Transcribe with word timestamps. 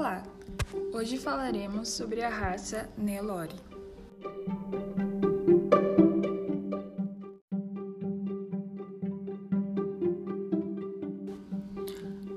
Olá! 0.00 0.22
Hoje 0.94 1.18
falaremos 1.18 1.90
sobre 1.90 2.22
a 2.22 2.30
raça 2.30 2.88
Nelore. 2.96 3.54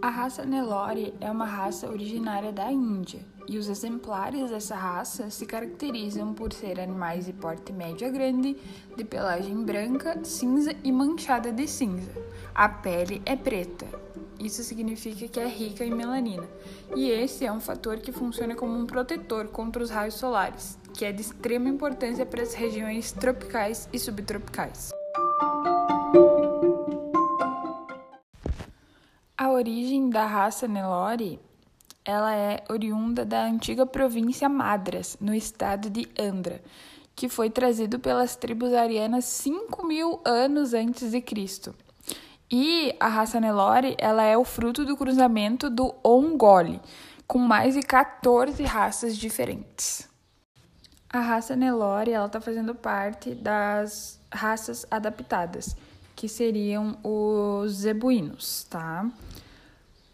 A 0.02 0.09
raça 0.09 0.43
Nelore 0.43 1.13
é 1.21 1.31
uma 1.31 1.45
raça 1.45 1.89
originária 1.89 2.52
da 2.52 2.70
Índia 2.70 3.21
e 3.47 3.57
os 3.57 3.67
exemplares 3.67 4.49
dessa 4.49 4.75
raça 4.75 5.29
se 5.29 5.45
caracterizam 5.45 6.33
por 6.33 6.53
ser 6.53 6.79
animais 6.79 7.25
de 7.25 7.33
porte 7.33 7.71
médio 7.71 8.07
a 8.07 8.09
grande, 8.09 8.55
de 8.95 9.03
pelagem 9.03 9.63
branca, 9.63 10.19
cinza 10.23 10.75
e 10.83 10.91
manchada 10.91 11.51
de 11.51 11.67
cinza. 11.67 12.11
A 12.55 12.69
pele 12.69 13.21
é 13.25 13.35
preta 13.35 14.03
isso 14.43 14.61
significa 14.61 15.27
que 15.27 15.39
é 15.39 15.48
rica 15.48 15.85
em 15.85 15.95
melanina, 15.95 16.43
e 16.95 17.09
esse 17.09 17.45
é 17.45 17.51
um 17.51 17.61
fator 17.61 17.99
que 17.99 18.11
funciona 18.11 18.55
como 18.55 18.77
um 18.77 18.85
protetor 18.85 19.48
contra 19.48 19.81
os 19.81 19.89
raios 19.89 20.15
solares, 20.15 20.77
que 20.93 21.05
é 21.05 21.13
de 21.13 21.21
extrema 21.21 21.70
importância 21.70 22.25
para 22.25 22.43
as 22.43 22.53
regiões 22.53 23.13
tropicais 23.13 23.87
e 23.93 23.98
subtropicais. 23.98 24.91
A 29.37 29.49
origem 29.49 30.09
da 30.09 30.25
raça 30.25 30.67
Nelore 30.67 31.39
ela 32.05 32.35
é 32.35 32.63
oriunda 32.70 33.23
da 33.23 33.45
antiga 33.45 33.85
província 33.85 34.49
Madras, 34.49 35.17
no 35.21 35.34
estado 35.34 35.89
de 35.89 36.07
Andhra, 36.20 36.62
que 37.16 37.29
foi 37.29 37.49
trazido 37.49 37.99
pelas 37.99 38.35
tribos 38.35 38.73
arianas 38.73 39.26
5 39.26 39.85
mil 39.85 40.20
anos 40.26 40.73
antes 40.73 41.12
de 41.12 41.21
Cristo. 41.21 41.73
E 42.52 42.93
a 42.99 43.07
raça 43.07 43.39
Nelore, 43.39 43.95
ela 43.98 44.23
é 44.23 44.38
o 44.38 44.43
fruto 44.43 44.85
do 44.85 44.98
cruzamento 44.98 45.70
do 45.70 45.95
Ongole, 46.03 46.81
com 47.26 47.40
mais 47.40 47.74
de 47.74 47.81
14 47.81 48.62
raças 48.63 49.18
diferentes. 49.18 50.07
A 51.09 51.20
raça 51.20 51.55
Nelore, 51.55 52.12
ela 52.12 52.26
está 52.26 52.41
fazendo 52.41 52.76
parte 52.76 53.34
das 53.34 54.20
raças 54.31 54.85
adaptadas, 54.91 55.76
que 56.15 56.27
seriam 56.27 56.98
os 57.04 57.71
zebuínos, 57.71 58.65
tá? 58.70 59.09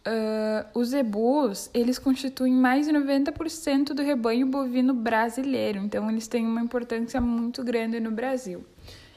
Uh, 0.09 0.65
os 0.73 0.87
zebus, 0.87 1.69
eles 1.71 1.99
constituem 1.99 2.51
mais 2.51 2.87
de 2.87 2.91
90% 2.91 3.93
do 3.93 4.01
rebanho 4.01 4.47
bovino 4.47 4.91
brasileiro, 4.91 5.77
então 5.77 6.09
eles 6.09 6.27
têm 6.27 6.47
uma 6.47 6.61
importância 6.61 7.21
muito 7.21 7.63
grande 7.63 7.99
no 7.99 8.09
Brasil. 8.09 8.65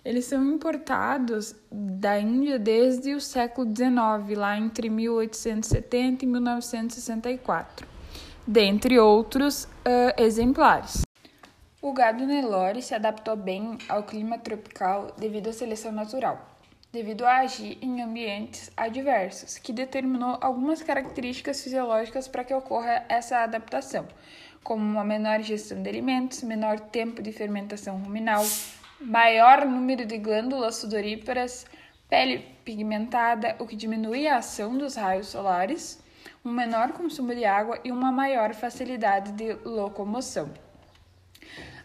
Eles 0.05 0.27
são 0.27 0.45
importados 0.45 1.55
da 1.71 2.21
Índia 2.21 2.59
desde 2.59 3.15
o 3.15 3.21
século 3.23 3.67
XIX, 3.75 4.37
lá 4.37 4.59
entre 4.59 4.91
1870 4.91 6.27
e 6.27 6.29
1964, 6.29 7.87
dentre 8.47 8.99
outros 8.99 9.65
uh, 9.65 10.21
exemplares. 10.21 11.05
O 11.81 11.95
gado 11.95 12.27
Nelore 12.27 12.83
se 12.83 12.95
adaptou 12.95 13.35
bem 13.35 13.79
ao 13.89 14.03
clima 14.03 14.37
tropical 14.37 15.15
devido 15.19 15.49
à 15.49 15.53
seleção 15.55 15.91
natural, 15.91 16.52
devido 16.93 17.25
a 17.25 17.39
agir 17.39 17.79
em 17.81 18.03
ambientes 18.03 18.71
adversos, 18.77 19.57
que 19.57 19.73
determinou 19.73 20.37
algumas 20.43 20.83
características 20.83 21.63
fisiológicas 21.63 22.29
para 22.29 22.45
que 22.45 22.53
ocorra 22.53 23.07
essa 23.09 23.39
adaptação, 23.39 24.07
como 24.63 24.85
uma 24.85 25.03
menor 25.03 25.41
ingestão 25.41 25.83
de 25.83 25.89
alimentos, 25.89 26.43
menor 26.43 26.79
tempo 26.79 27.23
de 27.23 27.33
fermentação 27.33 27.97
ruminal, 27.97 28.45
maior 29.01 29.65
número 29.65 30.05
de 30.05 30.19
glândulas 30.19 30.77
sudoríparas, 30.77 31.65
pele 32.11 32.41
pigmentada, 32.63 33.57
o 33.59 33.67
que 33.67 33.75
diminui 33.75 34.29
a 34.29 34.37
ação 34.37 34.77
dos 34.77 34.97
raios 34.97 35.29
solares, 35.29 35.99
um 36.45 36.53
menor 36.53 36.93
consumo 36.93 37.35
de 37.35 37.47
água 37.47 37.81
e 37.83 37.91
uma 37.91 38.13
maior 38.13 38.53
facilidade 38.53 39.33
de 39.33 39.55
locomoção. 39.65 40.51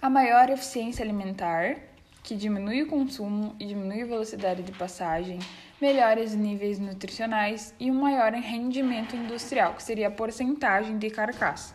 A 0.02 0.10
maior 0.10 0.50
eficiência 0.50 1.02
alimentar, 1.02 1.78
que 2.28 2.36
diminui 2.36 2.84
o 2.84 2.88
consumo 2.88 3.56
e 3.58 3.66
diminui 3.66 4.02
a 4.02 4.06
velocidade 4.06 4.62
de 4.62 4.74
passagem, 4.74 5.40
melhores 5.80 6.36
níveis 6.36 6.78
nutricionais 6.78 7.74
e 7.80 7.90
um 7.90 8.02
maior 8.02 8.34
rendimento 8.34 9.16
industrial, 9.16 9.76
que 9.76 9.82
seria 9.82 10.10
a 10.10 10.12
porcentagem 10.12 10.98
de 10.98 11.10
carcaça. 11.10 11.74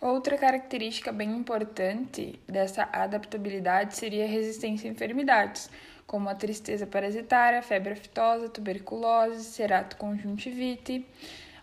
Outra 0.00 0.38
característica 0.38 1.10
bem 1.10 1.32
importante 1.32 2.38
dessa 2.46 2.88
adaptabilidade 2.92 3.96
seria 3.96 4.26
a 4.26 4.28
resistência 4.28 4.88
a 4.88 4.92
enfermidades, 4.92 5.68
como 6.06 6.28
a 6.28 6.36
tristeza 6.36 6.86
parasitária, 6.86 7.62
febre 7.62 7.94
aftosa, 7.94 8.48
tuberculose, 8.48 9.42
ceratoconjuntivite, 9.42 11.04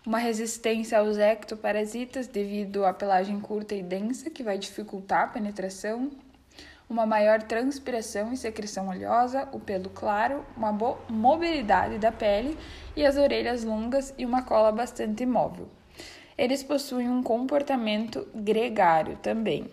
uma 0.06 0.18
resistência 0.18 0.98
aos 0.98 1.16
ectoparasitas 1.16 2.26
devido 2.26 2.84
à 2.84 2.92
pelagem 2.92 3.40
curta 3.40 3.74
e 3.74 3.82
densa, 3.82 4.28
que 4.28 4.42
vai 4.42 4.58
dificultar 4.58 5.24
a 5.24 5.28
penetração, 5.28 6.10
uma 6.90 7.06
maior 7.06 7.40
transpiração 7.40 8.32
e 8.32 8.36
secreção 8.36 8.88
oleosa, 8.88 9.48
o 9.52 9.60
pelo 9.60 9.88
claro, 9.88 10.44
uma 10.56 10.72
boa 10.72 10.98
mobilidade 11.08 11.98
da 11.98 12.10
pele 12.10 12.58
e 12.96 13.06
as 13.06 13.16
orelhas 13.16 13.62
longas 13.62 14.12
e 14.18 14.26
uma 14.26 14.42
cola 14.42 14.72
bastante 14.72 15.24
móvel. 15.24 15.68
Eles 16.36 16.64
possuem 16.64 17.08
um 17.08 17.22
comportamento 17.22 18.26
gregário 18.34 19.16
também. 19.18 19.70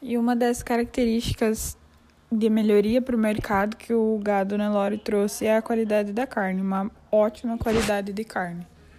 E 0.00 0.16
uma 0.16 0.36
das 0.36 0.62
características 0.62 1.76
de 2.30 2.48
melhoria 2.48 3.02
para 3.02 3.16
o 3.16 3.18
mercado 3.18 3.76
que 3.76 3.92
o 3.92 4.20
gado 4.22 4.56
Nelore 4.56 4.98
trouxe 4.98 5.46
é 5.46 5.56
a 5.56 5.62
qualidade 5.62 6.12
da 6.12 6.26
carne, 6.26 6.62
uma 6.62 6.88
ótima 7.10 7.58
qualidade 7.58 8.12
de 8.12 8.22
carne. 8.22 8.64